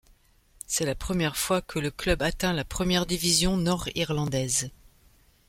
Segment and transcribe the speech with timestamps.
[0.65, 4.71] C'est la première fois que le club atteint la première division nord-irlandaise.